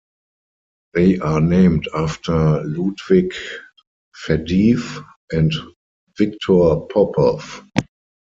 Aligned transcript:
They 0.95 1.19
are 1.19 1.39
named 1.39 1.87
after 1.95 2.63
Ludvig 2.63 3.35
Faddeev 4.25 5.05
and 5.31 5.53
Victor 6.17 6.87
Popov. 6.91 7.63